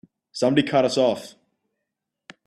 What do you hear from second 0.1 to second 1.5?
Somebody cut us off!